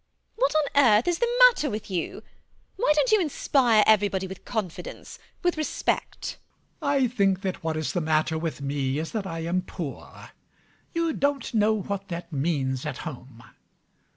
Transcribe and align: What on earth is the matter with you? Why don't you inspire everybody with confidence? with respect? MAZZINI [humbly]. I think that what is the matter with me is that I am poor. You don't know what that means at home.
What 0.35 0.55
on 0.55 0.83
earth 0.83 1.07
is 1.07 1.19
the 1.19 1.29
matter 1.47 1.69
with 1.69 1.91
you? 1.91 2.23
Why 2.75 2.91
don't 2.95 3.11
you 3.11 3.21
inspire 3.21 3.83
everybody 3.85 4.25
with 4.25 4.45
confidence? 4.45 5.19
with 5.43 5.57
respect? 5.57 6.39
MAZZINI 6.81 6.87
[humbly]. 6.87 7.05
I 7.05 7.07
think 7.07 7.41
that 7.43 7.63
what 7.63 7.77
is 7.77 7.93
the 7.93 8.01
matter 8.01 8.39
with 8.39 8.61
me 8.61 8.97
is 8.97 9.11
that 9.11 9.27
I 9.27 9.41
am 9.41 9.61
poor. 9.61 10.29
You 10.95 11.13
don't 11.13 11.53
know 11.53 11.73
what 11.81 12.07
that 12.07 12.33
means 12.33 12.83
at 12.83 12.97
home. 13.05 13.43